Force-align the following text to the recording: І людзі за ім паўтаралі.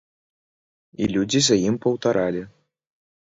І 1.01 1.09
людзі 1.15 1.41
за 1.49 1.55
ім 1.67 1.77
паўтаралі. 1.85 2.43